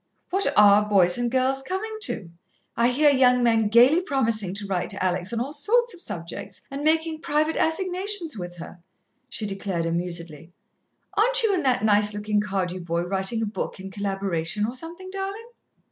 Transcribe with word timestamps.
"What 0.31 0.51
are 0.57 0.89
boys 0.89 1.19
and 1.19 1.29
girls 1.29 1.61
coming 1.61 1.95
to? 2.05 2.31
I 2.75 2.87
hear 2.87 3.11
young 3.11 3.43
men 3.43 3.67
gaily 3.67 4.01
promisin' 4.01 4.55
to 4.55 4.65
write 4.65 4.89
to 4.89 5.03
Alex 5.03 5.31
on 5.31 5.39
all 5.39 5.51
sorts 5.53 5.93
of 5.93 6.01
subjects, 6.01 6.61
and 6.71 6.83
making 6.83 7.21
private 7.21 7.55
assignations 7.55 8.35
with 8.35 8.55
her," 8.55 8.79
she 9.29 9.45
declared 9.45 9.85
amusedly. 9.85 10.51
"Aren't 11.13 11.43
you 11.43 11.53
and 11.53 11.63
that 11.65 11.85
nice 11.85 12.15
looking 12.15 12.41
Cardew 12.41 12.79
boy 12.79 13.03
writin' 13.03 13.43
a 13.43 13.45
book 13.45 13.79
in 13.79 13.91
collaboration, 13.91 14.65
or 14.65 14.73
something, 14.73 15.11
darling?" 15.11 15.49